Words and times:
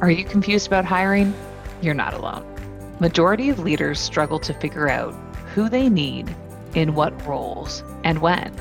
Are 0.00 0.10
you 0.10 0.24
confused 0.24 0.66
about 0.66 0.86
hiring? 0.86 1.34
You're 1.82 1.92
not 1.92 2.14
alone. 2.14 2.46
Majority 3.00 3.50
of 3.50 3.58
leaders 3.58 4.00
struggle 4.00 4.38
to 4.38 4.54
figure 4.54 4.88
out 4.88 5.12
who 5.54 5.68
they 5.68 5.90
need, 5.90 6.34
in 6.74 6.94
what 6.94 7.26
roles, 7.26 7.82
and 8.02 8.20
when, 8.20 8.54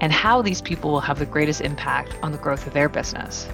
and 0.00 0.12
how 0.12 0.40
these 0.40 0.62
people 0.62 0.92
will 0.92 1.00
have 1.00 1.18
the 1.18 1.26
greatest 1.26 1.60
impact 1.62 2.14
on 2.22 2.30
the 2.30 2.38
growth 2.38 2.64
of 2.66 2.74
their 2.74 2.88
business. 2.88 3.48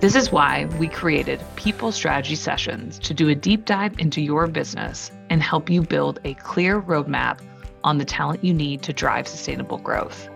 This 0.00 0.14
is 0.14 0.32
why 0.32 0.64
we 0.78 0.88
created 0.88 1.42
People 1.56 1.92
Strategy 1.92 2.36
Sessions 2.36 2.98
to 3.00 3.12
do 3.12 3.28
a 3.28 3.34
deep 3.34 3.66
dive 3.66 3.98
into 3.98 4.22
your 4.22 4.46
business 4.46 5.10
and 5.28 5.42
help 5.42 5.68
you 5.68 5.82
build 5.82 6.18
a 6.24 6.32
clear 6.34 6.80
roadmap 6.80 7.40
on 7.84 7.98
the 7.98 8.06
talent 8.06 8.42
you 8.42 8.54
need 8.54 8.82
to 8.84 8.92
drive 8.94 9.28
sustainable 9.28 9.78
growth. 9.78 10.30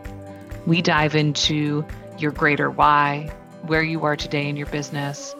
We 0.66 0.82
dive 0.82 1.14
into 1.14 1.86
your 2.18 2.32
greater 2.32 2.70
why, 2.70 3.32
where 3.66 3.82
you 3.82 4.04
are 4.04 4.16
today 4.16 4.48
in 4.48 4.56
your 4.56 4.66
business, 4.66 5.34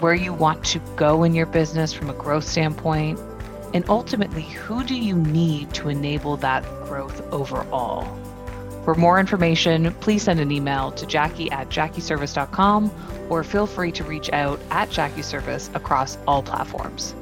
where 0.00 0.14
you 0.14 0.32
want 0.32 0.64
to 0.64 0.78
go 0.96 1.24
in 1.24 1.34
your 1.34 1.46
business 1.46 1.92
from 1.92 2.08
a 2.10 2.14
growth 2.14 2.44
standpoint, 2.44 3.18
and 3.72 3.84
ultimately, 3.88 4.42
who 4.42 4.84
do 4.84 4.94
you 4.94 5.16
need 5.16 5.74
to 5.74 5.88
enable 5.88 6.36
that 6.36 6.62
growth 6.84 7.20
overall? 7.32 8.04
For 8.84 8.94
more 8.94 9.18
information, 9.18 9.92
please 9.94 10.22
send 10.22 10.38
an 10.38 10.52
email 10.52 10.92
to 10.92 11.06
jackie 11.06 11.50
at 11.50 11.70
jackieserviss.com 11.70 12.92
or 13.30 13.42
feel 13.42 13.66
free 13.66 13.90
to 13.92 14.04
reach 14.04 14.30
out 14.30 14.60
at 14.70 14.90
JackieServiss 14.90 15.74
across 15.74 16.18
all 16.28 16.42
platforms. 16.42 17.14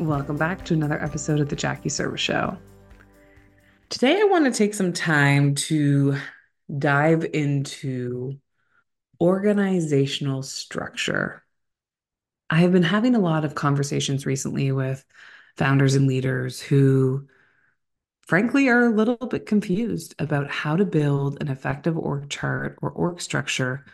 Welcome 0.00 0.36
back 0.36 0.64
to 0.64 0.74
another 0.74 1.02
episode 1.02 1.40
of 1.40 1.48
the 1.48 1.56
Jackie 1.56 1.90
Serviss 1.90 2.18
Show. 2.18 2.58
Today, 3.90 4.20
I 4.20 4.24
want 4.24 4.46
to 4.46 4.50
take 4.50 4.74
some 4.74 4.92
time 4.92 5.54
to 5.56 6.16
dive 6.78 7.24
into 7.32 8.38
organizational 9.20 10.42
structure. 10.42 11.42
I 12.48 12.60
have 12.60 12.72
been 12.72 12.82
having 12.82 13.14
a 13.14 13.20
lot 13.20 13.44
of 13.44 13.54
conversations 13.54 14.26
recently 14.26 14.72
with 14.72 15.04
founders 15.56 15.94
and 15.94 16.06
leaders 16.06 16.60
who, 16.60 17.28
frankly, 18.22 18.68
are 18.68 18.86
a 18.86 18.90
little 18.90 19.16
bit 19.16 19.46
confused 19.46 20.14
about 20.18 20.50
how 20.50 20.76
to 20.76 20.84
build 20.84 21.40
an 21.40 21.48
effective 21.48 21.96
org 21.96 22.30
chart 22.30 22.78
or 22.82 22.90
org 22.90 23.20
structure 23.20 23.84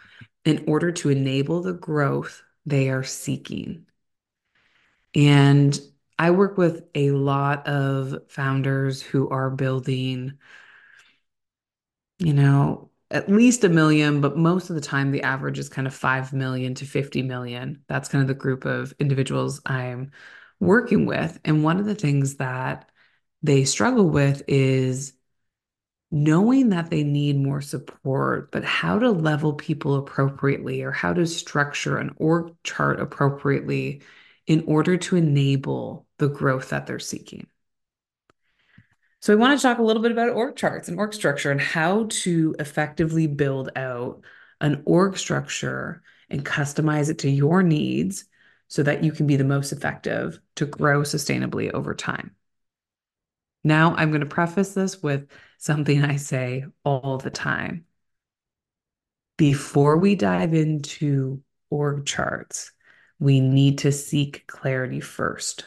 in 0.44 0.64
order 0.68 0.92
to 0.92 1.10
enable 1.10 1.60
the 1.60 1.72
growth 1.74 2.42
they 2.64 2.88
are 2.88 3.02
seeking. 3.02 3.86
And 5.14 5.78
I 6.18 6.30
work 6.30 6.56
with 6.56 6.84
a 6.94 7.10
lot 7.10 7.66
of 7.66 8.22
founders 8.28 9.02
who 9.02 9.28
are 9.28 9.50
building 9.50 10.38
you 12.18 12.32
know, 12.32 12.90
at 13.10 13.28
least 13.28 13.64
a 13.64 13.68
million, 13.68 14.20
but 14.20 14.36
most 14.36 14.68
of 14.70 14.74
the 14.74 14.82
time 14.82 15.10
the 15.10 15.22
average 15.22 15.58
is 15.58 15.68
kind 15.68 15.86
of 15.86 15.94
5 15.94 16.32
million 16.32 16.74
to 16.74 16.84
50 16.84 17.22
million. 17.22 17.82
That's 17.88 18.08
kind 18.08 18.22
of 18.22 18.28
the 18.28 18.34
group 18.34 18.64
of 18.64 18.92
individuals 18.98 19.60
I'm 19.66 20.10
working 20.58 21.06
with. 21.06 21.38
And 21.44 21.62
one 21.62 21.78
of 21.78 21.86
the 21.86 21.94
things 21.94 22.36
that 22.36 22.90
they 23.42 23.64
struggle 23.64 24.08
with 24.08 24.42
is 24.48 25.12
knowing 26.10 26.70
that 26.70 26.90
they 26.90 27.04
need 27.04 27.36
more 27.36 27.60
support, 27.60 28.50
but 28.52 28.64
how 28.64 28.98
to 28.98 29.10
level 29.10 29.54
people 29.54 29.96
appropriately 29.96 30.82
or 30.82 30.92
how 30.92 31.12
to 31.12 31.26
structure 31.26 31.98
an 31.98 32.14
org 32.16 32.52
chart 32.64 33.00
appropriately 33.00 34.02
in 34.46 34.64
order 34.66 34.96
to 34.96 35.16
enable 35.16 36.06
the 36.18 36.28
growth 36.28 36.70
that 36.70 36.86
they're 36.86 36.98
seeking. 36.98 37.46
So 39.26 39.32
I 39.32 39.36
want 39.36 39.58
to 39.58 39.60
talk 39.60 39.78
a 39.78 39.82
little 39.82 40.02
bit 40.02 40.12
about 40.12 40.28
org 40.28 40.54
charts 40.54 40.86
and 40.86 41.00
org 41.00 41.12
structure 41.12 41.50
and 41.50 41.60
how 41.60 42.06
to 42.08 42.54
effectively 42.60 43.26
build 43.26 43.70
out 43.74 44.22
an 44.60 44.84
org 44.84 45.18
structure 45.18 46.00
and 46.30 46.46
customize 46.46 47.10
it 47.10 47.18
to 47.18 47.28
your 47.28 47.64
needs 47.64 48.26
so 48.68 48.84
that 48.84 49.02
you 49.02 49.10
can 49.10 49.26
be 49.26 49.34
the 49.34 49.42
most 49.42 49.72
effective 49.72 50.38
to 50.54 50.66
grow 50.66 51.00
sustainably 51.00 51.72
over 51.72 51.92
time. 51.92 52.36
Now, 53.64 53.96
I'm 53.96 54.10
going 54.10 54.20
to 54.20 54.26
preface 54.26 54.74
this 54.74 55.02
with 55.02 55.26
something 55.58 56.04
I 56.04 56.18
say 56.18 56.66
all 56.84 57.18
the 57.18 57.28
time. 57.28 57.84
Before 59.38 59.96
we 59.96 60.14
dive 60.14 60.54
into 60.54 61.42
org 61.68 62.06
charts, 62.06 62.70
we 63.18 63.40
need 63.40 63.78
to 63.78 63.90
seek 63.90 64.46
clarity 64.46 65.00
first. 65.00 65.64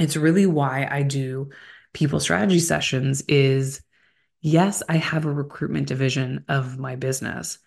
It's 0.00 0.16
really 0.16 0.46
why 0.46 0.88
I 0.90 1.04
do 1.04 1.50
people 1.92 2.20
strategy 2.20 2.60
sessions 2.60 3.22
is 3.22 3.82
yes, 4.40 4.82
I 4.88 4.96
have 4.96 5.24
a 5.24 5.32
recruitment 5.32 5.88
division 5.88 6.44
of 6.48 6.78
my 6.78 6.96
business, 6.96 7.58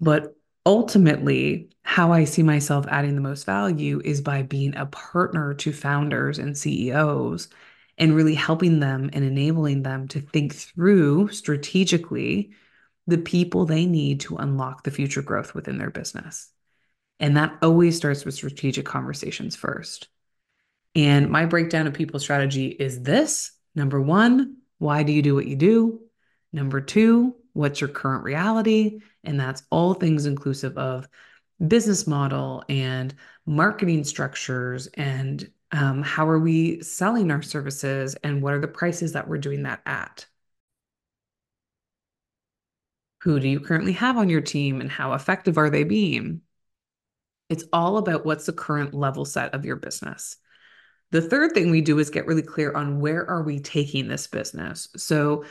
but 0.00 0.34
ultimately, 0.66 1.70
how 1.82 2.12
I 2.12 2.24
see 2.24 2.42
myself 2.42 2.86
adding 2.88 3.14
the 3.14 3.22
most 3.22 3.44
value 3.44 4.00
is 4.04 4.20
by 4.20 4.42
being 4.42 4.76
a 4.76 4.86
partner 4.86 5.54
to 5.54 5.72
founders 5.72 6.38
and 6.38 6.56
CEOs 6.56 7.48
and 7.96 8.14
really 8.14 8.34
helping 8.34 8.78
them 8.80 9.10
and 9.12 9.24
enabling 9.24 9.82
them 9.82 10.06
to 10.08 10.20
think 10.20 10.54
through 10.54 11.28
strategically 11.28 12.52
the 13.06 13.18
people 13.18 13.64
they 13.64 13.86
need 13.86 14.20
to 14.20 14.36
unlock 14.36 14.84
the 14.84 14.90
future 14.90 15.22
growth 15.22 15.54
within 15.54 15.78
their 15.78 15.90
business. 15.90 16.50
And 17.18 17.36
that 17.36 17.56
always 17.62 17.96
starts 17.96 18.24
with 18.24 18.34
strategic 18.34 18.84
conversations 18.84 19.56
first. 19.56 20.08
And 20.94 21.30
my 21.30 21.46
breakdown 21.46 21.86
of 21.86 21.94
people 21.94 22.20
strategy 22.20 22.68
is 22.68 23.02
this 23.02 23.52
Number 23.78 24.00
one, 24.00 24.56
why 24.78 25.04
do 25.04 25.12
you 25.12 25.22
do 25.22 25.36
what 25.36 25.46
you 25.46 25.54
do? 25.54 26.00
Number 26.52 26.80
two, 26.80 27.36
what's 27.52 27.80
your 27.80 27.86
current 27.86 28.24
reality? 28.24 28.98
And 29.22 29.38
that's 29.38 29.62
all 29.70 29.94
things 29.94 30.26
inclusive 30.26 30.76
of 30.76 31.08
business 31.64 32.04
model 32.04 32.64
and 32.68 33.14
marketing 33.46 34.02
structures 34.02 34.88
and 34.94 35.48
um, 35.70 36.02
how 36.02 36.28
are 36.28 36.40
we 36.40 36.82
selling 36.82 37.30
our 37.30 37.40
services 37.40 38.16
and 38.24 38.42
what 38.42 38.54
are 38.54 38.60
the 38.60 38.66
prices 38.66 39.12
that 39.12 39.28
we're 39.28 39.38
doing 39.38 39.62
that 39.62 39.80
at? 39.86 40.26
Who 43.20 43.38
do 43.38 43.46
you 43.46 43.60
currently 43.60 43.92
have 43.92 44.16
on 44.16 44.28
your 44.28 44.40
team 44.40 44.80
and 44.80 44.90
how 44.90 45.12
effective 45.12 45.56
are 45.56 45.70
they 45.70 45.84
being? 45.84 46.40
It's 47.48 47.64
all 47.72 47.98
about 47.98 48.26
what's 48.26 48.46
the 48.46 48.52
current 48.52 48.92
level 48.92 49.24
set 49.24 49.54
of 49.54 49.64
your 49.64 49.76
business. 49.76 50.36
The 51.10 51.22
third 51.22 51.52
thing 51.52 51.70
we 51.70 51.80
do 51.80 51.98
is 51.98 52.10
get 52.10 52.26
really 52.26 52.42
clear 52.42 52.72
on 52.72 53.00
where 53.00 53.28
are 53.28 53.42
we 53.42 53.60
taking 53.60 54.08
this 54.08 54.26
business. 54.26 54.88
So 54.96 55.44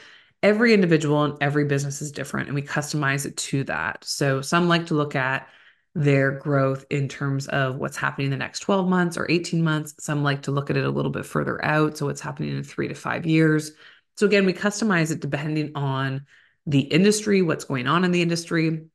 every 0.44 0.74
individual 0.74 1.24
and 1.24 1.38
every 1.42 1.66
business 1.66 2.02
is 2.02 2.12
different 2.12 2.48
and 2.48 2.56
we 2.56 2.62
customize 2.62 3.26
it 3.26 3.36
to 3.38 3.64
that. 3.66 4.04
So 4.04 4.42
some 4.42 4.68
like 4.68 4.86
to 4.88 4.94
look 4.94 5.16
at 5.16 5.48
their 5.96 6.32
growth 6.32 6.86
in 6.92 7.08
terms 7.08 7.48
of 7.48 7.78
what's 7.78 7.98
happening 7.98 8.26
in 8.26 8.32
the 8.32 8.38
next 8.38 8.60
12 8.60 8.88
months 8.88 9.18
or 9.18 9.26
18 9.32 9.64
months. 9.64 9.96
Some 10.00 10.22
like 10.22 10.44
to 10.44 10.52
look 10.52 10.70
at 10.70 10.78
it 10.78 10.86
a 10.86 10.92
little 10.92 11.12
bit 11.12 11.26
further 11.26 11.64
out. 11.66 11.98
So 11.98 12.06
what's 12.06 12.22
happening 12.22 12.56
in 12.56 12.64
three 12.64 12.88
to 12.88 12.94
five 12.94 13.26
years. 13.26 13.72
So 14.16 14.28
again, 14.28 14.46
we 14.46 14.54
customize 14.54 15.12
it 15.12 15.22
depending 15.22 15.72
on 15.74 16.28
the 16.68 16.82
industry, 16.82 17.42
what's 17.42 17.64
going 17.64 17.88
on 17.88 18.04
in 18.04 18.12
the 18.12 18.22
industry. 18.22 18.86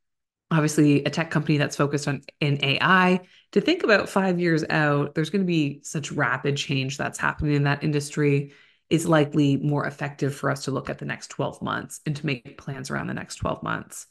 Obviously, 0.53 1.03
a 1.05 1.11
tech 1.11 1.31
company 1.31 1.57
that's 1.57 1.77
focused 1.77 2.07
on 2.07 2.23
in 2.41 2.63
AI 2.63 3.21
to 3.53 3.61
think 3.63 3.85
about 3.85 4.09
five 4.09 4.39
years 4.39 4.65
out, 4.69 5.15
there's 5.15 5.31
going 5.31 5.41
to 5.41 5.47
be 5.47 5.81
such 5.83 6.13
rapid 6.13 6.59
change 6.59 6.99
that's 6.99 7.19
happening 7.19 7.55
in 7.55 7.63
that 7.65 7.83
industry. 7.83 8.53
It's 8.91 9.07
likely 9.07 9.57
more 9.57 9.87
effective 9.87 10.35
for 10.35 10.51
us 10.51 10.65
to 10.65 10.71
look 10.71 10.91
at 10.91 10.99
the 10.99 11.07
next 11.07 11.29
12 11.29 11.63
months 11.63 12.01
and 12.05 12.15
to 12.17 12.27
make 12.27 12.59
plans 12.59 12.91
around 12.91 13.07
the 13.07 13.15
next 13.15 13.37
12 13.37 13.63
months. 13.63 14.07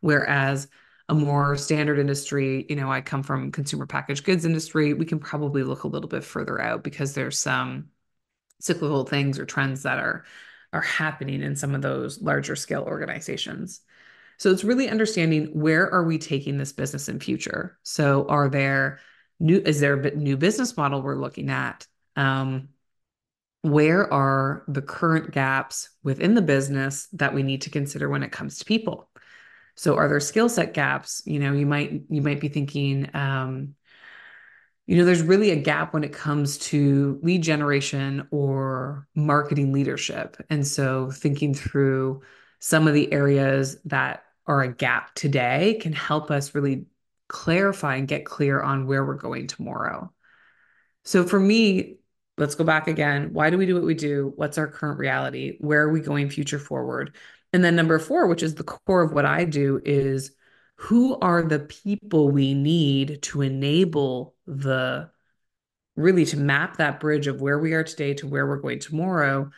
Whereas 0.00 0.66
a 1.08 1.14
more 1.14 1.56
standard 1.56 2.00
industry, 2.00 2.66
you 2.68 2.74
know, 2.74 2.90
I 2.90 3.00
come 3.00 3.22
from 3.22 3.52
consumer 3.52 3.86
packaged 3.86 4.24
goods 4.24 4.44
industry, 4.44 4.94
we 4.94 5.06
can 5.06 5.20
probably 5.20 5.62
look 5.62 5.84
a 5.84 5.88
little 5.88 6.08
bit 6.08 6.24
further 6.24 6.60
out 6.60 6.82
because 6.82 7.14
there's 7.14 7.38
some 7.38 7.90
cyclical 8.60 9.04
things 9.04 9.38
or 9.38 9.46
trends 9.46 9.84
that 9.84 9.98
are 9.98 10.24
are 10.72 10.80
happening 10.80 11.42
in 11.42 11.54
some 11.54 11.74
of 11.74 11.82
those 11.82 12.20
larger 12.20 12.56
scale 12.56 12.82
organizations. 12.82 13.80
So 14.38 14.50
it's 14.50 14.64
really 14.64 14.88
understanding 14.88 15.46
where 15.58 15.92
are 15.92 16.04
we 16.04 16.18
taking 16.18 16.58
this 16.58 16.72
business 16.72 17.08
in 17.08 17.20
future. 17.20 17.78
So 17.82 18.26
are 18.28 18.48
there 18.48 19.00
new 19.40 19.60
is 19.64 19.80
there 19.80 19.94
a 19.94 20.14
new 20.14 20.36
business 20.36 20.76
model 20.76 21.02
we're 21.02 21.16
looking 21.16 21.50
at? 21.50 21.86
Um, 22.16 22.68
where 23.62 24.12
are 24.12 24.62
the 24.68 24.82
current 24.82 25.30
gaps 25.30 25.88
within 26.02 26.34
the 26.34 26.42
business 26.42 27.08
that 27.14 27.32
we 27.34 27.42
need 27.42 27.62
to 27.62 27.70
consider 27.70 28.08
when 28.08 28.22
it 28.22 28.32
comes 28.32 28.58
to 28.58 28.64
people? 28.64 29.08
So 29.76 29.96
are 29.96 30.08
there 30.08 30.20
skill 30.20 30.48
set 30.48 30.74
gaps? 30.74 31.22
You 31.24 31.40
know, 31.40 31.52
you 31.52 31.66
might 31.66 32.02
you 32.08 32.22
might 32.22 32.40
be 32.40 32.48
thinking, 32.48 33.08
um, 33.14 33.74
you 34.86 34.98
know, 34.98 35.04
there's 35.04 35.22
really 35.22 35.50
a 35.50 35.56
gap 35.56 35.94
when 35.94 36.04
it 36.04 36.12
comes 36.12 36.58
to 36.58 37.18
lead 37.22 37.42
generation 37.42 38.28
or 38.30 39.08
marketing 39.14 39.72
leadership. 39.72 40.36
And 40.50 40.66
so 40.66 41.10
thinking 41.10 41.54
through 41.54 42.22
some 42.58 42.86
of 42.86 42.94
the 42.94 43.12
areas 43.12 43.78
that 43.86 44.23
are 44.46 44.62
a 44.62 44.72
gap 44.72 45.14
today 45.14 45.78
can 45.80 45.92
help 45.92 46.30
us 46.30 46.54
really 46.54 46.86
clarify 47.28 47.96
and 47.96 48.08
get 48.08 48.24
clear 48.24 48.60
on 48.60 48.86
where 48.86 49.04
we're 49.04 49.14
going 49.14 49.46
tomorrow. 49.46 50.12
So 51.04 51.24
for 51.24 51.40
me, 51.40 51.98
let's 52.36 52.54
go 52.54 52.64
back 52.64 52.88
again. 52.88 53.32
Why 53.32 53.50
do 53.50 53.58
we 53.58 53.66
do 53.66 53.74
what 53.74 53.84
we 53.84 53.94
do? 53.94 54.32
What's 54.36 54.58
our 54.58 54.66
current 54.66 54.98
reality? 54.98 55.56
Where 55.60 55.82
are 55.82 55.92
we 55.92 56.00
going 56.00 56.30
future 56.30 56.58
forward? 56.58 57.16
And 57.52 57.64
then 57.64 57.76
number 57.76 57.98
four, 57.98 58.26
which 58.26 58.42
is 58.42 58.54
the 58.54 58.64
core 58.64 59.02
of 59.02 59.12
what 59.12 59.24
I 59.24 59.44
do, 59.44 59.80
is 59.84 60.32
who 60.76 61.18
are 61.20 61.42
the 61.42 61.60
people 61.60 62.30
we 62.30 62.52
need 62.52 63.22
to 63.22 63.42
enable 63.42 64.34
the 64.46 65.10
really 65.96 66.24
to 66.26 66.36
map 66.36 66.78
that 66.78 66.98
bridge 66.98 67.28
of 67.28 67.40
where 67.40 67.58
we 67.58 67.72
are 67.74 67.84
today 67.84 68.14
to 68.14 68.26
where 68.26 68.46
we're 68.46 68.56
going 68.56 68.80
tomorrow 68.80 69.50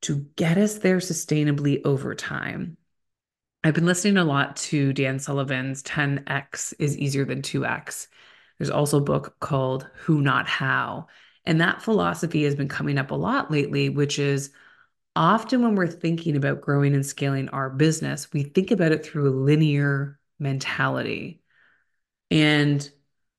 to 0.00 0.26
get 0.36 0.56
us 0.56 0.78
there 0.78 0.96
sustainably 0.96 1.80
over 1.84 2.14
time. 2.14 2.76
I've 3.64 3.74
been 3.74 3.86
listening 3.86 4.16
a 4.16 4.24
lot 4.24 4.56
to 4.56 4.92
Dan 4.92 5.20
Sullivan's 5.20 5.84
10x 5.84 6.74
is 6.80 6.98
easier 6.98 7.24
than 7.24 7.42
2x. 7.42 8.08
There's 8.58 8.70
also 8.70 8.98
a 8.98 9.02
book 9.02 9.36
called 9.38 9.88
Who 9.94 10.20
Not 10.20 10.48
How. 10.48 11.06
And 11.44 11.60
that 11.60 11.80
philosophy 11.80 12.42
has 12.42 12.56
been 12.56 12.68
coming 12.68 12.98
up 12.98 13.12
a 13.12 13.16
lot 13.16 13.52
lately, 13.52 13.88
which 13.88 14.18
is 14.18 14.50
often 15.14 15.62
when 15.62 15.76
we're 15.76 15.86
thinking 15.86 16.36
about 16.36 16.60
growing 16.60 16.92
and 16.92 17.06
scaling 17.06 17.50
our 17.50 17.70
business, 17.70 18.32
we 18.32 18.42
think 18.42 18.72
about 18.72 18.90
it 18.90 19.06
through 19.06 19.28
a 19.28 19.38
linear 19.44 20.18
mentality. 20.40 21.40
And 22.32 22.88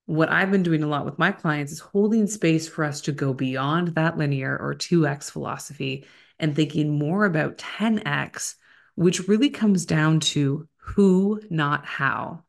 what 0.05 0.29
I've 0.29 0.51
been 0.51 0.63
doing 0.63 0.83
a 0.83 0.87
lot 0.87 1.03
with 1.03 1.19
my 1.19 1.33
clients 1.33 1.73
is 1.73 1.79
holding 1.79 2.27
space 2.27 2.67
for 2.69 2.85
us 2.85 3.01
to 3.01 3.11
go 3.11 3.33
beyond 3.33 3.89
that 3.95 4.17
linear 4.17 4.57
or 4.57 4.73
2x 4.73 5.29
philosophy 5.31 6.05
and 6.39 6.55
thinking 6.55 6.97
more 6.97 7.25
about 7.25 7.57
10x, 7.57 8.55
which 8.95 9.27
really 9.27 9.49
comes 9.49 9.85
down 9.85 10.19
to 10.19 10.67
who, 10.77 11.41
not 11.49 11.85
how. 11.85 12.43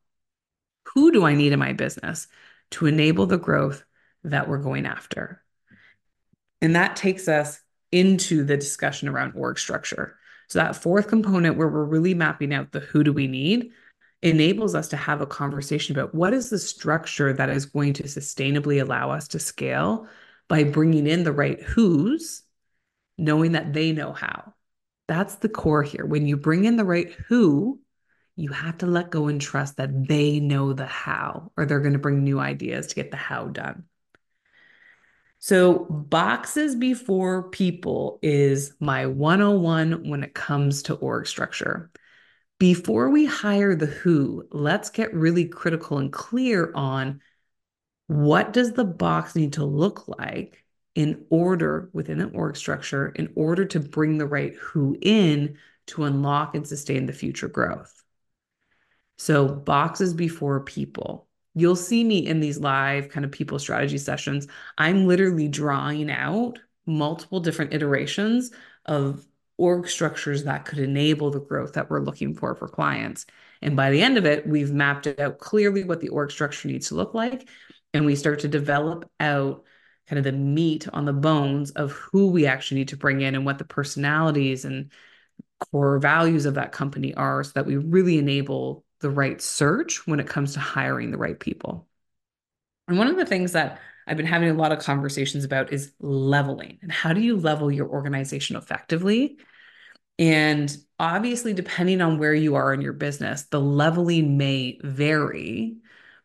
Who 0.95 1.11
do 1.11 1.25
I 1.25 1.35
need 1.35 1.53
in 1.53 1.59
my 1.59 1.73
business 1.73 2.27
to 2.73 2.87
enable 2.87 3.27
the 3.27 3.39
growth 3.39 3.85
that 4.25 4.49
we're 4.49 4.59
going 4.59 4.87
after? 4.87 5.43
And 6.61 6.77
that 6.77 6.97
takes 6.97 7.29
us 7.29 7.61
into 7.93 8.45
the 8.45 8.57
discussion 8.57 9.09
around 9.09 9.35
org 9.37 9.59
structure. 9.59 10.17
So, 10.49 10.59
that 10.59 10.77
fourth 10.77 11.09
component 11.09 11.57
where 11.57 11.69
we're 11.69 11.85
really 11.85 12.15
mapping 12.15 12.53
out 12.53 12.73
the 12.73 12.81
who 12.81 13.05
do 13.05 13.13
we 13.13 13.27
need 13.27 13.71
enables 14.23 14.75
us 14.75 14.89
to 14.89 14.97
have 14.97 15.21
a 15.21 15.27
conversation 15.27 15.95
about 15.95 16.15
what 16.15 16.33
is 16.33 16.49
the 16.49 16.59
structure 16.59 17.33
that 17.33 17.51
is 17.51 17.67
going 17.67 17.93
to 17.93 18.05
sustainably 18.05 18.81
allow 18.81 19.11
us 19.11 19.29
to 19.29 19.39
scale 19.39 20.09
by 20.49 20.65
bringing 20.65 21.07
in 21.07 21.25
the 21.25 21.33
right 21.33 21.61
who's, 21.61 22.43
knowing 23.19 23.53
that 23.53 23.73
they 23.73 23.93
know 23.93 24.13
how. 24.13 24.54
That's 25.07 25.37
the 25.37 25.49
core 25.49 25.83
here. 25.83 26.07
When 26.07 26.27
you 26.27 26.37
bring 26.37 26.65
in 26.65 26.77
the 26.77 26.85
right 26.85 27.11
who, 27.29 27.81
you 28.37 28.51
have 28.51 28.79
to 28.79 28.87
let 28.87 29.11
go 29.11 29.29
and 29.29 29.41
trust 29.41 29.77
that 29.77 30.09
they 30.09 30.41
know 30.41 30.73
the 30.73 30.87
how, 30.87 31.53
or 31.57 31.67
they're 31.67 31.81
going 31.81 31.93
to 31.93 31.99
bring 31.99 32.25
new 32.25 32.41
ideas 32.41 32.89
to 32.89 32.95
get 32.95 33.11
the 33.11 33.17
how 33.17 33.47
done. 33.47 33.85
So, 35.39 35.81
boxes 35.91 36.75
before 36.75 37.51
people 37.51 38.19
is 38.23 38.73
my 38.81 39.07
101 39.07 40.09
when 40.09 40.25
it 40.25 40.35
comes 40.35 40.85
to 40.85 40.95
org 40.95 41.27
structure. 41.27 41.91
Before 42.59 43.11
we 43.11 43.27
hire 43.27 43.77
the 43.77 43.87
who, 43.87 44.49
let's 44.51 44.89
get 44.89 45.13
really 45.13 45.47
critical 45.47 45.99
and 45.99 46.11
clear 46.11 46.73
on 46.75 47.21
what 48.07 48.53
does 48.55 48.73
the 48.73 48.85
box 48.85 49.37
need 49.37 49.55
to 49.55 49.65
look 49.65 50.09
like 50.09 50.64
in 50.95 51.25
order 51.31 51.91
within 51.93 52.21
an 52.21 52.35
org 52.35 52.57
structure 52.57 53.09
in 53.09 53.33
order 53.35 53.65
to 53.65 53.81
bring 53.81 54.19
the 54.19 54.27
right 54.27 54.55
who 54.57 54.97
in 55.01 55.57
to 55.87 56.05
unlock 56.05 56.55
and 56.55 56.67
sustain 56.67 57.07
the 57.07 57.13
future 57.13 57.49
growth. 57.49 58.03
So, 59.19 59.49
boxes 59.49 60.15
before 60.15 60.61
people 60.61 61.29
you'll 61.55 61.77
see 61.77 62.05
me 62.05 62.27
in 62.27 62.41
these 62.41 62.59
live 62.59 63.09
kind 63.09 63.25
of 63.25 63.33
people 63.33 63.59
strategy 63.59 63.99
sessions. 63.99 64.47
I'm 64.77 65.07
literally 65.07 65.49
drawing 65.49 66.11
out 66.11 66.59
multiple 66.87 67.41
different 67.41 67.73
iterations 67.73 68.51
of 68.85 69.25
org 69.57 69.89
structures 69.89 70.45
that 70.45 70.65
could 70.65 70.81
enable 70.81 71.31
the 71.31 71.41
growth 71.41 71.75
that 71.75 71.89
we're 71.89 72.01
looking 72.01 72.35
for 72.35 72.55
for 72.55 72.69
clients. 72.69 73.25
And 73.63 73.77
by 73.77 73.91
the 73.91 74.03
end 74.03 74.19
of 74.19 74.27
it, 74.27 74.47
we've 74.47 74.73
mapped 74.73 75.07
out 75.07 75.39
clearly 75.39 75.85
what 75.85 76.01
the 76.01 76.09
org 76.09 76.31
structure 76.31 76.69
needs 76.69 76.89
to 76.89 76.97
look 76.97 77.15
like. 77.15 77.49
And 77.95 78.05
we 78.05 78.17
start 78.17 78.41
to 78.41 78.49
develop 78.49 79.09
out 79.21 79.63
kind 80.09 80.19
of 80.19 80.25
the 80.25 80.33
meat 80.33 80.87
on 80.93 81.05
the 81.05 81.13
bones 81.13 81.71
of 81.73 81.93
who 81.93 82.29
we 82.29 82.47
actually 82.47 82.79
need 82.79 82.89
to 82.89 82.97
bring 82.97 83.21
in 83.21 83.35
and 83.35 83.47
what 83.47 83.59
the 83.59 83.65
personalities 83.65 84.65
and 84.65 84.91
core 85.59 85.99
values 85.99 86.47
of 86.47 86.55
that 86.55 86.73
company 86.73 87.15
are 87.15 87.43
so 87.43 87.53
that 87.55 87.67
we 87.67 87.77
really 87.77 88.19
enable 88.19 88.85
the 89.01 89.11
right 89.11 89.41
search 89.41 90.07
when 90.07 90.21
it 90.21 90.27
comes 90.27 90.55
to 90.55 90.61
hiring 90.61 91.11
the 91.11 91.19
right 91.19 91.39
people. 91.39 91.87
And 92.89 92.99
one 92.99 93.09
of 93.09 93.17
the 93.17 93.27
things 93.27 93.53
that 93.53 93.81
I've 94.07 94.17
been 94.17 94.27
having 94.27 94.51
a 94.51 94.55
lot 94.55 94.73
of 94.73 94.81
conversations 94.81 95.45
about 95.45 95.73
is 95.73 95.93
leveling 95.99 96.79
and 96.83 96.93
how 96.93 97.13
do 97.13 97.21
you 97.21 97.37
level 97.37 97.73
your 97.73 97.89
organization 97.89 98.57
effectively? 98.57 99.39
And 100.19 100.75
obviously, 100.99 101.55
depending 101.55 102.01
on 102.01 102.19
where 102.19 102.35
you 102.35 102.55
are 102.55 102.73
in 102.73 102.81
your 102.81 102.93
business, 102.93 103.45
the 103.45 103.61
leveling 103.61 104.37
may 104.37 104.79
vary. 104.83 105.79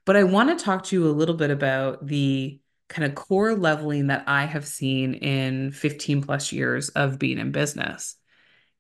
But 0.06 0.16
I 0.16 0.24
want 0.24 0.58
to 0.58 0.64
talk 0.64 0.86
to 0.86 0.96
you 0.96 1.08
a 1.08 1.12
little 1.12 1.36
bit 1.36 1.50
about 1.50 2.06
the 2.06 2.60
kind 2.90 3.06
of 3.06 3.16
core 3.16 3.56
leveling 3.56 4.08
that 4.08 4.24
I 4.28 4.46
have 4.46 4.68
seen 4.68 5.14
in 5.14 5.72
15 5.72 6.24
plus 6.24 6.52
years 6.52 6.90
of 6.90 7.20
being 7.20 7.38
in 7.38 7.52
business. 7.52 8.16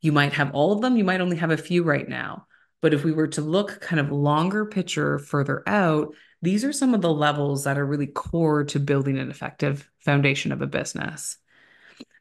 You 0.01 0.11
might 0.11 0.33
have 0.33 0.51
all 0.53 0.73
of 0.73 0.81
them, 0.81 0.97
you 0.97 1.03
might 1.03 1.21
only 1.21 1.37
have 1.37 1.51
a 1.51 1.57
few 1.57 1.83
right 1.83 2.07
now. 2.07 2.47
But 2.81 2.93
if 2.93 3.03
we 3.03 3.11
were 3.11 3.27
to 3.27 3.41
look 3.41 3.81
kind 3.81 3.99
of 3.99 4.11
longer 4.11 4.65
picture 4.65 5.19
further 5.19 5.63
out, 5.67 6.15
these 6.41 6.63
are 6.63 6.73
some 6.73 6.93
of 6.93 7.01
the 7.01 7.13
levels 7.13 7.65
that 7.65 7.77
are 7.77 7.85
really 7.85 8.07
core 8.07 8.63
to 8.65 8.79
building 8.79 9.19
an 9.19 9.29
effective 9.29 9.89
foundation 9.99 10.51
of 10.51 10.61
a 10.61 10.67
business. 10.67 11.37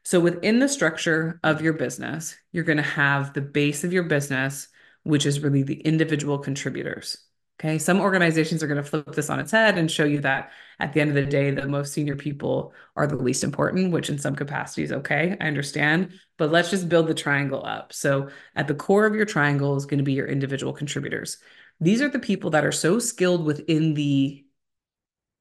So 0.03 0.19
within 0.19 0.59
the 0.59 0.67
structure 0.67 1.39
of 1.43 1.61
your 1.61 1.73
business, 1.73 2.35
you're 2.51 2.65
going 2.65 2.77
to 2.77 2.83
have 2.83 3.33
the 3.33 3.41
base 3.41 3.83
of 3.83 3.93
your 3.93 4.03
business, 4.03 4.67
which 5.03 5.25
is 5.25 5.39
really 5.39 5.63
the 5.63 5.79
individual 5.79 6.37
contributors. 6.39 7.17
Okay. 7.59 7.77
Some 7.77 7.99
organizations 7.99 8.63
are 8.63 8.67
going 8.67 8.81
to 8.81 8.89
flip 8.89 9.11
this 9.13 9.29
on 9.29 9.39
its 9.41 9.51
head 9.51 9.77
and 9.77 9.91
show 9.91 10.05
you 10.05 10.21
that 10.21 10.51
at 10.79 10.93
the 10.93 11.01
end 11.01 11.09
of 11.09 11.15
the 11.15 11.25
day, 11.25 11.51
the 11.51 11.67
most 11.67 11.91
senior 11.91 12.15
people 12.15 12.73
are 12.95 13.05
the 13.05 13.17
least 13.17 13.43
important, 13.43 13.91
which 13.91 14.09
in 14.09 14.17
some 14.17 14.33
capacities, 14.33 14.93
okay, 14.93 15.35
I 15.41 15.47
understand. 15.47 16.13
But 16.37 16.51
let's 16.51 16.69
just 16.69 16.87
build 16.87 17.07
the 17.07 17.13
triangle 17.13 17.65
up. 17.65 17.91
So 17.91 18.29
at 18.55 18.69
the 18.69 18.75
core 18.75 19.05
of 19.05 19.13
your 19.13 19.25
triangle 19.25 19.75
is 19.75 19.85
going 19.85 19.97
to 19.97 20.05
be 20.05 20.13
your 20.13 20.27
individual 20.27 20.71
contributors. 20.71 21.37
These 21.81 22.01
are 22.01 22.07
the 22.07 22.19
people 22.19 22.51
that 22.51 22.63
are 22.63 22.71
so 22.71 22.97
skilled 22.97 23.45
within 23.45 23.93
the 23.93 24.45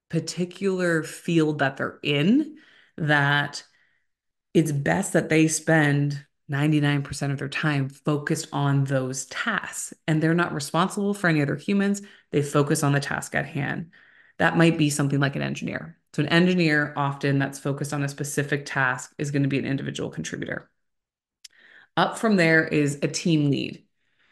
particular 0.09 1.05
field 1.05 1.61
that 1.61 1.77
they're 1.77 2.01
in 2.03 2.57
that 2.97 3.63
it's 4.55 4.73
best 4.73 5.13
that 5.13 5.29
they 5.29 5.47
spend 5.47 6.25
99% 6.51 7.31
of 7.31 7.39
their 7.39 7.49
time 7.49 7.89
focused 7.89 8.49
on 8.53 8.85
those 8.85 9.27
tasks 9.27 9.93
and 10.07 10.23
they're 10.23 10.35
not 10.35 10.55
responsible 10.55 11.13
for 11.13 11.29
any 11.29 11.43
other 11.43 11.57
humans. 11.57 12.03
They 12.31 12.43
focus 12.43 12.83
on 12.83 12.93
the 12.93 13.01
task 13.01 13.35
at 13.35 13.47
hand. 13.47 13.91
That 14.39 14.57
might 14.57 14.79
be 14.79 14.89
something 14.89 15.21
like 15.21 15.37
an 15.37 15.43
engineer. 15.43 15.99
So, 16.15 16.23
an 16.23 16.29
engineer 16.29 16.95
often 16.97 17.39
that's 17.39 17.59
focused 17.59 17.93
on 17.93 18.03
a 18.03 18.09
specific 18.09 18.65
task 18.65 19.13
is 19.19 19.31
going 19.31 19.43
to 19.43 19.49
be 19.49 19.59
an 19.59 19.67
individual 19.67 20.11
contributor. 20.11 20.71
Up 21.97 22.19
from 22.19 22.37
there 22.37 22.67
is 22.67 22.99
a 23.03 23.09
team 23.09 23.51
lead. 23.51 23.85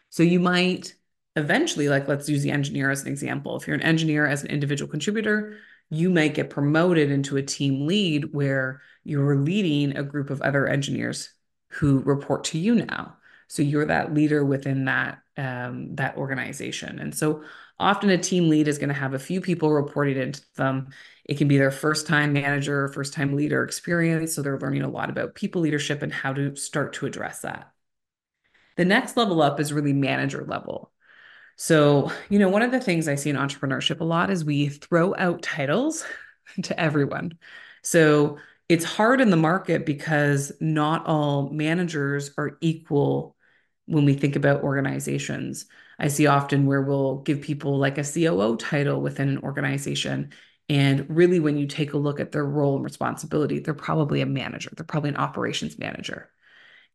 So, 0.09 0.23
you 0.23 0.39
might 0.39 0.95
eventually, 1.35 1.87
like 1.87 2.07
let's 2.07 2.27
use 2.27 2.41
the 2.41 2.49
engineer 2.49 2.89
as 2.89 3.03
an 3.03 3.09
example. 3.09 3.57
If 3.57 3.67
you're 3.67 3.75
an 3.75 3.83
engineer 3.83 4.25
as 4.25 4.43
an 4.43 4.49
individual 4.49 4.89
contributor, 4.89 5.57
you 5.89 6.09
might 6.09 6.33
get 6.33 6.49
promoted 6.49 7.11
into 7.11 7.37
a 7.37 7.43
team 7.43 7.85
lead 7.85 8.33
where 8.33 8.81
you're 9.03 9.37
leading 9.37 9.95
a 9.95 10.03
group 10.03 10.29
of 10.29 10.41
other 10.41 10.67
engineers 10.67 11.29
who 11.77 11.99
report 11.99 12.43
to 12.45 12.57
you 12.57 12.75
now. 12.75 13.17
So 13.47 13.61
you're 13.61 13.85
that 13.85 14.13
leader 14.13 14.43
within 14.43 14.85
that 14.85 15.19
um, 15.37 15.95
that 15.95 16.17
organization. 16.17 16.99
And 16.99 17.15
so 17.15 17.43
often 17.79 18.09
a 18.09 18.17
team 18.17 18.49
lead 18.49 18.67
is 18.67 18.79
going 18.79 18.89
to 18.89 18.95
have 18.95 19.13
a 19.13 19.19
few 19.19 19.39
people 19.39 19.71
reporting 19.71 20.17
into 20.17 20.41
them. 20.55 20.89
It 21.25 21.37
can 21.37 21.47
be 21.47 21.57
their 21.57 21.71
first 21.71 22.07
time 22.07 22.33
manager, 22.33 22.87
first 22.89 23.13
time 23.13 23.35
leader 23.35 23.63
experience. 23.63 24.33
So 24.33 24.41
they're 24.41 24.59
learning 24.59 24.81
a 24.81 24.89
lot 24.89 25.09
about 25.09 25.35
people 25.35 25.61
leadership 25.61 26.01
and 26.01 26.11
how 26.11 26.33
to 26.33 26.55
start 26.55 26.93
to 26.93 27.05
address 27.05 27.41
that. 27.41 27.71
The 28.77 28.85
next 28.85 29.15
level 29.15 29.41
up 29.41 29.59
is 29.59 29.73
really 29.73 29.93
manager 29.93 30.43
level. 30.47 30.91
So, 31.55 32.11
you 32.29 32.39
know, 32.39 32.49
one 32.49 32.61
of 32.61 32.71
the 32.71 32.79
things 32.79 33.07
I 33.07 33.15
see 33.15 33.29
in 33.29 33.35
entrepreneurship 33.35 33.99
a 33.99 34.03
lot 34.03 34.29
is 34.29 34.43
we 34.45 34.69
throw 34.69 35.15
out 35.15 35.41
titles 35.41 36.05
to 36.63 36.79
everyone. 36.79 37.37
So 37.81 38.37
it's 38.69 38.85
hard 38.85 39.21
in 39.21 39.29
the 39.29 39.37
market 39.37 39.85
because 39.85 40.51
not 40.59 41.05
all 41.05 41.49
managers 41.49 42.31
are 42.37 42.57
equal 42.61 43.35
when 43.85 44.03
we 44.03 44.13
think 44.13 44.35
about 44.35 44.63
organizations. 44.63 45.65
I 45.97 46.09
see 46.09 46.27
often 46.27 46.65
where 46.65 46.81
we'll 46.81 47.19
give 47.19 47.41
people 47.41 47.77
like 47.77 47.97
a 47.97 48.03
COO 48.03 48.57
title 48.57 49.01
within 49.01 49.29
an 49.29 49.39
organization. 49.39 50.31
And 50.69 51.09
really, 51.09 51.39
when 51.39 51.57
you 51.57 51.65
take 51.65 51.93
a 51.93 51.97
look 51.97 52.19
at 52.19 52.33
their 52.33 52.45
role 52.45 52.75
and 52.75 52.83
responsibility, 52.83 53.59
they're 53.59 53.73
probably 53.73 54.19
a 54.19 54.25
manager, 54.25 54.69
they're 54.75 54.85
probably 54.85 55.09
an 55.09 55.17
operations 55.17 55.79
manager. 55.79 56.29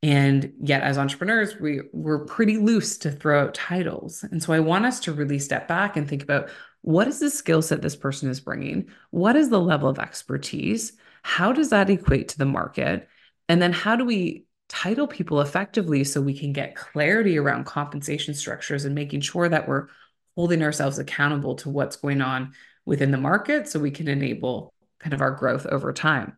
And 0.02 0.52
yet, 0.60 0.82
as 0.82 0.98
entrepreneurs, 0.98 1.58
we, 1.58 1.80
we're 1.92 2.26
pretty 2.26 2.58
loose 2.58 2.98
to 2.98 3.10
throw 3.10 3.44
out 3.44 3.54
titles. 3.54 4.24
And 4.24 4.42
so, 4.42 4.52
I 4.52 4.60
want 4.60 4.84
us 4.84 5.00
to 5.00 5.12
really 5.12 5.38
step 5.38 5.68
back 5.68 5.96
and 5.96 6.06
think 6.06 6.22
about 6.22 6.50
what 6.82 7.08
is 7.08 7.20
the 7.20 7.30
skill 7.30 7.62
set 7.62 7.80
this 7.80 7.96
person 7.96 8.28
is 8.28 8.40
bringing? 8.40 8.90
What 9.10 9.36
is 9.36 9.48
the 9.48 9.60
level 9.60 9.88
of 9.88 9.98
expertise? 9.98 10.92
How 11.22 11.52
does 11.52 11.70
that 11.70 11.90
equate 11.90 12.28
to 12.28 12.38
the 12.38 12.44
market? 12.46 13.08
And 13.48 13.60
then, 13.60 13.72
how 13.72 13.96
do 13.96 14.04
we 14.04 14.46
title 14.68 15.06
people 15.06 15.40
effectively 15.40 16.02
so 16.02 16.20
we 16.20 16.36
can 16.36 16.52
get 16.52 16.74
clarity 16.74 17.38
around 17.38 17.64
compensation 17.64 18.32
structures 18.34 18.84
and 18.84 18.94
making 18.94 19.20
sure 19.20 19.48
that 19.48 19.68
we're 19.68 19.88
holding 20.34 20.62
ourselves 20.62 20.98
accountable 20.98 21.56
to 21.56 21.68
what's 21.68 21.96
going 21.96 22.22
on 22.22 22.54
within 22.86 23.10
the 23.10 23.18
market 23.18 23.68
so 23.68 23.78
we 23.78 23.90
can 23.90 24.08
enable 24.08 24.72
kind 24.98 25.12
of 25.12 25.20
our 25.20 25.32
growth 25.32 25.66
over 25.66 25.92
time. 25.92 26.36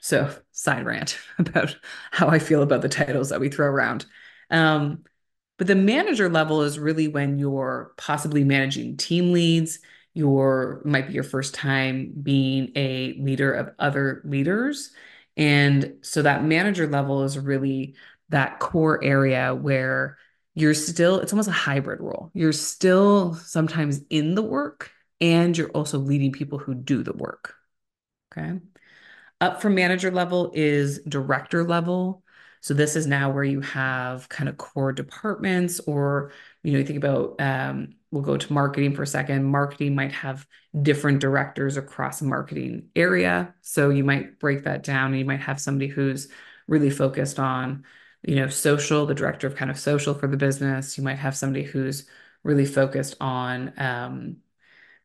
So, 0.00 0.34
side 0.50 0.84
rant 0.84 1.18
about 1.38 1.76
how 2.10 2.28
I 2.28 2.38
feel 2.38 2.62
about 2.62 2.82
the 2.82 2.88
titles 2.88 3.28
that 3.28 3.40
we 3.40 3.48
throw 3.48 3.66
around. 3.66 4.06
Um, 4.50 5.04
but 5.58 5.66
the 5.66 5.74
manager 5.74 6.28
level 6.28 6.62
is 6.62 6.78
really 6.78 7.08
when 7.08 7.38
you're 7.38 7.92
possibly 7.96 8.42
managing 8.44 8.96
team 8.96 9.32
leads, 9.32 9.78
your 10.14 10.82
might 10.84 11.08
be 11.08 11.14
your 11.14 11.22
first 11.24 11.54
time 11.54 12.12
being 12.22 12.70
a 12.76 13.14
leader 13.14 13.52
of 13.52 13.70
other 13.78 14.22
leaders. 14.24 14.90
And 15.36 15.94
so 16.02 16.22
that 16.22 16.44
manager 16.44 16.86
level 16.86 17.22
is 17.24 17.38
really 17.38 17.94
that 18.28 18.58
core 18.58 19.02
area 19.02 19.54
where 19.54 20.18
you're 20.54 20.74
still, 20.74 21.20
it's 21.20 21.32
almost 21.32 21.48
a 21.48 21.52
hybrid 21.52 22.00
role. 22.00 22.30
You're 22.34 22.52
still 22.52 23.34
sometimes 23.34 24.02
in 24.10 24.34
the 24.34 24.42
work 24.42 24.90
and 25.20 25.56
you're 25.56 25.70
also 25.70 25.98
leading 25.98 26.32
people 26.32 26.58
who 26.58 26.74
do 26.74 27.02
the 27.02 27.14
work. 27.14 27.54
Okay. 28.30 28.60
Up 29.40 29.62
from 29.62 29.74
manager 29.74 30.10
level 30.10 30.52
is 30.54 31.00
director 31.08 31.64
level. 31.64 32.22
So 32.60 32.74
this 32.74 32.94
is 32.94 33.06
now 33.06 33.30
where 33.30 33.44
you 33.44 33.60
have 33.60 34.28
kind 34.28 34.48
of 34.48 34.56
core 34.56 34.92
departments, 34.92 35.80
or 35.80 36.30
you 36.62 36.72
know, 36.72 36.78
you 36.78 36.84
think 36.84 36.98
about 36.98 37.40
um, 37.40 37.94
we'll 38.10 38.22
go 38.22 38.36
to 38.36 38.52
marketing 38.52 38.94
for 38.94 39.02
a 39.02 39.06
second. 39.06 39.44
Marketing 39.44 39.94
might 39.94 40.12
have 40.12 40.46
different 40.80 41.20
directors 41.20 41.76
across 41.76 42.22
marketing 42.22 42.88
area. 42.94 43.54
So 43.62 43.90
you 43.90 44.04
might 44.04 44.38
break 44.38 44.64
that 44.64 44.82
down 44.82 45.10
and 45.10 45.18
you 45.18 45.24
might 45.24 45.40
have 45.40 45.60
somebody 45.60 45.88
who's 45.88 46.28
really 46.68 46.90
focused 46.90 47.38
on, 47.38 47.84
you 48.22 48.36
know, 48.36 48.48
social, 48.48 49.06
the 49.06 49.14
director 49.14 49.46
of 49.46 49.56
kind 49.56 49.70
of 49.70 49.78
social 49.78 50.14
for 50.14 50.28
the 50.28 50.36
business. 50.36 50.96
You 50.96 51.04
might 51.04 51.18
have 51.18 51.36
somebody 51.36 51.64
who's 51.64 52.06
really 52.44 52.66
focused 52.66 53.16
on 53.20 53.72
um, 53.76 54.36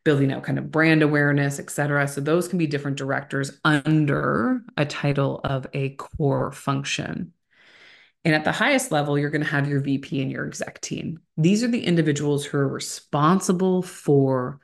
building 0.04 0.32
out 0.32 0.44
kind 0.44 0.58
of 0.58 0.70
brand 0.70 1.02
awareness, 1.02 1.58
et 1.58 1.70
cetera. 1.70 2.06
So 2.06 2.20
those 2.20 2.48
can 2.48 2.58
be 2.58 2.66
different 2.66 2.96
directors 2.96 3.58
under 3.64 4.62
a 4.76 4.86
title 4.86 5.40
of 5.44 5.66
a 5.72 5.90
core 5.90 6.52
function. 6.52 7.32
And 8.24 8.34
at 8.34 8.44
the 8.44 8.52
highest 8.52 8.92
level, 8.92 9.18
you're 9.18 9.30
going 9.30 9.44
to 9.44 9.50
have 9.50 9.68
your 9.68 9.80
VP 9.80 10.20
and 10.20 10.30
your 10.30 10.46
exec 10.46 10.80
team. 10.80 11.20
These 11.36 11.62
are 11.62 11.68
the 11.68 11.84
individuals 11.84 12.44
who 12.44 12.58
are 12.58 12.68
responsible 12.68 13.82
for 13.82 14.60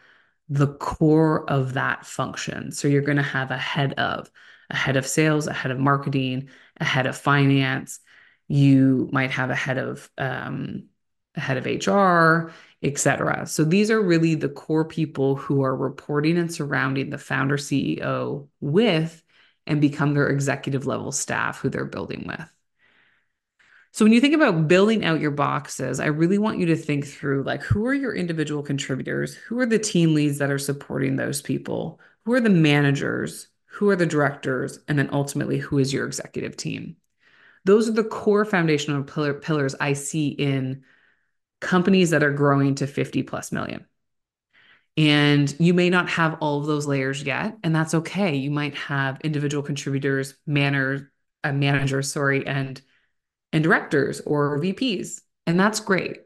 the 0.48 0.74
core 0.74 1.48
of 1.48 1.74
that 1.74 2.04
function. 2.04 2.72
So 2.72 2.88
you're 2.88 3.02
going 3.02 3.16
to 3.16 3.22
have 3.22 3.50
a 3.50 3.56
head 3.56 3.94
of, 3.94 4.30
a 4.70 4.76
head 4.76 4.96
of 4.96 5.06
sales, 5.06 5.46
a 5.46 5.52
head 5.52 5.70
of 5.70 5.78
marketing, 5.78 6.50
a 6.78 6.84
head 6.84 7.06
of 7.06 7.16
finance. 7.16 8.00
You 8.48 9.08
might 9.12 9.30
have 9.30 9.50
a 9.50 9.54
head 9.54 9.78
of 9.78 10.10
um, 10.18 10.88
a 11.36 11.40
head 11.40 11.56
of 11.56 11.66
HR, 11.66 12.52
etc. 12.82 13.46
So 13.46 13.64
these 13.64 13.90
are 13.90 14.00
really 14.00 14.34
the 14.34 14.48
core 14.48 14.84
people 14.84 15.36
who 15.36 15.62
are 15.62 15.74
reporting 15.74 16.38
and 16.38 16.52
surrounding 16.52 17.10
the 17.10 17.18
founder 17.18 17.56
CEO 17.56 18.48
with 18.60 19.22
and 19.66 19.80
become 19.80 20.14
their 20.14 20.28
executive 20.28 20.86
level 20.86 21.10
staff 21.10 21.58
who 21.58 21.70
they're 21.70 21.84
building 21.84 22.24
with. 22.26 22.52
So 23.94 24.04
when 24.04 24.12
you 24.12 24.20
think 24.20 24.34
about 24.34 24.66
building 24.66 25.04
out 25.04 25.20
your 25.20 25.30
boxes, 25.30 26.00
I 26.00 26.06
really 26.06 26.36
want 26.36 26.58
you 26.58 26.66
to 26.66 26.76
think 26.76 27.06
through 27.06 27.44
like 27.44 27.62
who 27.62 27.86
are 27.86 27.94
your 27.94 28.12
individual 28.12 28.60
contributors? 28.60 29.36
Who 29.36 29.60
are 29.60 29.66
the 29.66 29.78
team 29.78 30.14
leads 30.14 30.38
that 30.38 30.50
are 30.50 30.58
supporting 30.58 31.14
those 31.14 31.40
people? 31.40 32.00
Who 32.24 32.32
are 32.32 32.40
the 32.40 32.50
managers? 32.50 33.46
Who 33.66 33.88
are 33.90 33.94
the 33.94 34.04
directors? 34.04 34.80
And 34.88 34.98
then 34.98 35.10
ultimately, 35.12 35.58
who 35.58 35.78
is 35.78 35.92
your 35.92 36.06
executive 36.06 36.56
team? 36.56 36.96
Those 37.66 37.88
are 37.88 37.92
the 37.92 38.02
core 38.02 38.44
foundational 38.44 39.04
pillar, 39.04 39.32
pillars 39.32 39.76
I 39.78 39.92
see 39.92 40.26
in 40.26 40.82
companies 41.60 42.10
that 42.10 42.24
are 42.24 42.32
growing 42.32 42.74
to 42.76 42.88
50 42.88 43.22
plus 43.22 43.52
million. 43.52 43.86
And 44.96 45.54
you 45.60 45.72
may 45.72 45.88
not 45.88 46.08
have 46.08 46.38
all 46.40 46.58
of 46.58 46.66
those 46.66 46.88
layers 46.88 47.22
yet, 47.22 47.58
and 47.62 47.72
that's 47.72 47.94
okay. 47.94 48.34
You 48.34 48.50
might 48.50 48.74
have 48.74 49.20
individual 49.20 49.62
contributors, 49.62 50.34
manner, 50.48 51.12
uh, 51.44 51.52
managers, 51.52 52.10
sorry, 52.10 52.44
and 52.44 52.82
and 53.54 53.62
directors 53.62 54.20
or 54.26 54.58
VPs. 54.58 55.20
And 55.46 55.58
that's 55.58 55.78
great. 55.78 56.18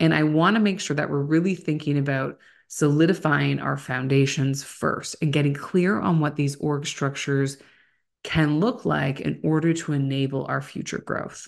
And 0.00 0.12
I 0.12 0.24
want 0.24 0.56
to 0.56 0.60
make 0.60 0.80
sure 0.80 0.96
that 0.96 1.08
we're 1.08 1.22
really 1.22 1.54
thinking 1.54 1.96
about 1.96 2.38
solidifying 2.66 3.60
our 3.60 3.76
foundations 3.76 4.64
first 4.64 5.14
and 5.22 5.32
getting 5.32 5.54
clear 5.54 6.00
on 6.00 6.18
what 6.18 6.34
these 6.34 6.56
org 6.56 6.84
structures 6.84 7.58
can 8.24 8.58
look 8.58 8.84
like 8.84 9.20
in 9.20 9.40
order 9.44 9.72
to 9.72 9.92
enable 9.92 10.44
our 10.46 10.60
future 10.60 10.98
growth. 10.98 11.46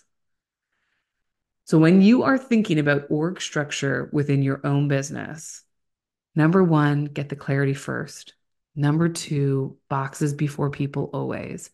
So, 1.64 1.78
when 1.78 2.00
you 2.00 2.22
are 2.22 2.38
thinking 2.38 2.78
about 2.78 3.10
org 3.10 3.40
structure 3.40 4.10
within 4.12 4.42
your 4.42 4.60
own 4.64 4.86
business, 4.86 5.62
number 6.36 6.62
one, 6.62 7.06
get 7.06 7.30
the 7.30 7.36
clarity 7.36 7.74
first. 7.74 8.34
Number 8.76 9.08
two, 9.08 9.76
boxes 9.88 10.34
before 10.34 10.70
people 10.70 11.10
always. 11.12 11.70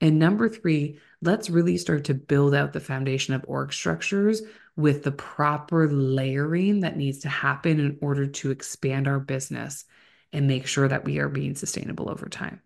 And 0.00 0.18
number 0.18 0.48
three, 0.48 0.98
let's 1.20 1.50
really 1.50 1.76
start 1.76 2.04
to 2.04 2.14
build 2.14 2.54
out 2.54 2.72
the 2.72 2.80
foundation 2.80 3.34
of 3.34 3.44
org 3.46 3.72
structures 3.72 4.42
with 4.76 5.02
the 5.02 5.12
proper 5.12 5.88
layering 5.88 6.80
that 6.80 6.96
needs 6.96 7.18
to 7.20 7.28
happen 7.28 7.80
in 7.80 7.98
order 8.00 8.26
to 8.26 8.50
expand 8.50 9.06
our 9.06 9.20
business 9.20 9.84
and 10.32 10.46
make 10.46 10.66
sure 10.66 10.88
that 10.88 11.04
we 11.04 11.18
are 11.18 11.28
being 11.28 11.54
sustainable 11.54 12.08
over 12.08 12.28
time. 12.28 12.62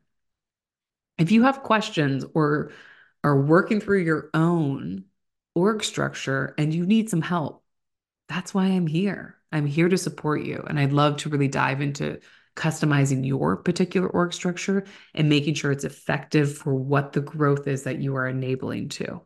If 1.18 1.32
you 1.32 1.42
have 1.42 1.62
questions 1.62 2.24
or 2.34 2.72
are 3.22 3.40
working 3.40 3.80
through 3.80 4.02
your 4.02 4.30
own 4.34 5.04
org 5.54 5.82
structure 5.82 6.54
and 6.58 6.74
you 6.74 6.86
need 6.86 7.08
some 7.08 7.22
help, 7.22 7.64
that's 8.28 8.54
why 8.54 8.66
I'm 8.66 8.86
here. 8.86 9.36
I'm 9.50 9.66
here 9.66 9.88
to 9.88 9.98
support 9.98 10.42
you. 10.42 10.64
And 10.68 10.78
I'd 10.78 10.92
love 10.92 11.18
to 11.18 11.28
really 11.28 11.48
dive 11.48 11.80
into 11.80 12.20
customizing 12.56 13.26
your 13.26 13.56
particular 13.56 14.08
org 14.08 14.32
structure 14.32 14.84
and 15.14 15.28
making 15.28 15.54
sure 15.54 15.72
it's 15.72 15.84
effective 15.84 16.56
for 16.56 16.74
what 16.74 17.12
the 17.12 17.20
growth 17.20 17.66
is 17.66 17.84
that 17.84 18.00
you 18.00 18.16
are 18.16 18.28
enabling 18.28 18.88
to. 18.90 19.20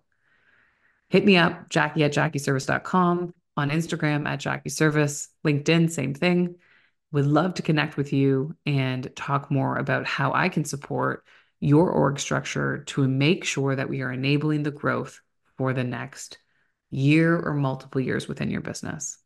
Hit 1.08 1.25
me 1.25 1.37
up, 1.37 1.68
Jackie 1.68 2.04
at 2.04 2.12
JackieServiss.com, 2.12 3.35
on 3.56 3.70
Instagram 3.70 4.26
at 4.26 4.40
JackieServiss, 4.40 5.28
LinkedIn, 5.44 5.90
same 5.90 6.14
thing. 6.14 6.56
Would 7.12 7.26
love 7.26 7.54
to 7.54 7.62
connect 7.62 7.97
with 7.97 8.12
you 8.12 8.54
and 8.66 9.11
talk 9.16 9.50
more 9.50 9.78
about 9.78 10.06
how 10.06 10.32
I 10.32 10.50
can 10.50 10.64
support 10.64 11.25
your 11.61 11.90
org 11.90 12.20
structure 12.20 12.85
to 12.85 13.08
make 13.08 13.44
sure 13.44 13.75
that 13.75 13.88
we 13.88 14.02
are 14.02 14.12
enabling 14.12 14.62
the 14.62 14.70
growth 14.70 15.20
for 15.56 15.73
the 15.73 15.85
next 15.85 16.38
year 16.90 17.38
or 17.38 17.54
multiple 17.54 18.00
years 18.00 18.28
within 18.28 18.50
your 18.50 18.61
business. 18.61 19.18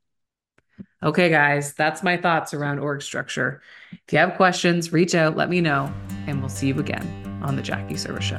Okay, 1.03 1.31
guys, 1.31 1.75
that's 1.75 2.03
my 2.03 2.17
thoughts 2.17 2.55
around 2.55 2.79
org 2.79 3.03
structure. 3.03 3.61
If 3.91 4.13
you 4.13 4.19
have 4.19 4.35
questions, 4.35 4.93
reach 4.93 5.15
out, 5.15 5.37
let 5.37 5.51
me 5.51 5.61
know, 5.61 5.93
and 6.27 6.41
we'll 6.41 6.49
see 6.49 6.69
you 6.69 6.79
again 6.79 7.41
on 7.43 7.57
The 7.57 7.63
Jackie 7.63 7.95
Serviss 7.95 8.23
Show. 8.23 8.39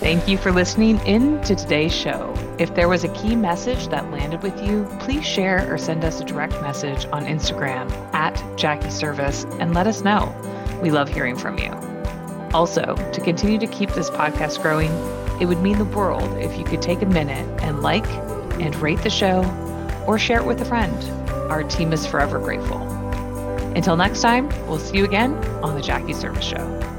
Thank 0.00 0.26
you 0.26 0.36
for 0.36 0.50
listening 0.50 0.98
in 1.06 1.40
to 1.42 1.54
today's 1.54 1.94
show. 1.94 2.34
If 2.58 2.74
there 2.74 2.88
was 2.88 3.04
a 3.04 3.08
key 3.14 3.36
message 3.36 3.88
that 3.88 4.10
landed 4.10 4.42
with 4.42 4.60
you, 4.60 4.88
please 4.98 5.24
share 5.24 5.72
or 5.72 5.78
send 5.78 6.04
us 6.04 6.20
a 6.20 6.24
direct 6.24 6.60
message 6.62 7.04
on 7.12 7.24
Instagram 7.26 7.88
at 8.12 8.34
Jackie 8.58 8.88
Serviss 8.88 9.44
and 9.60 9.74
let 9.74 9.86
us 9.86 10.02
know. 10.02 10.34
We 10.82 10.90
love 10.90 11.08
hearing 11.08 11.36
from 11.36 11.58
you. 11.58 11.70
Also, 12.52 12.96
to 13.12 13.20
continue 13.20 13.58
to 13.58 13.66
keep 13.66 13.90
this 13.90 14.10
podcast 14.10 14.60
growing, 14.60 14.90
It 15.40 15.46
would 15.46 15.60
mean 15.60 15.78
the 15.78 15.84
world 15.84 16.38
if 16.38 16.56
you 16.56 16.64
could 16.64 16.82
take 16.82 17.02
a 17.02 17.06
minute 17.06 17.48
and 17.62 17.82
like 17.82 18.06
and 18.60 18.76
rate 18.76 19.02
the 19.02 19.10
show 19.10 19.42
or 20.06 20.18
share 20.18 20.38
it 20.38 20.46
with 20.46 20.60
a 20.60 20.64
friend. 20.64 20.94
Our 21.50 21.62
team 21.62 21.92
is 21.92 22.06
forever 22.06 22.38
grateful. 22.38 22.80
Until 23.74 23.96
next 23.96 24.20
time, 24.20 24.48
we'll 24.66 24.78
see 24.78 24.98
you 24.98 25.04
again 25.04 25.34
on 25.62 25.74
The 25.74 25.82
Jackie 25.82 26.12
Serviss 26.12 26.42
Show. 26.42 26.91